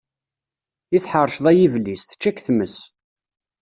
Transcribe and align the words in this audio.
I 0.95 0.97
tḥeṛceḍ 1.03 1.45
ay 1.51 1.59
iblis, 1.65 2.01
tečča 2.03 2.31
k-tmes. 2.31 2.75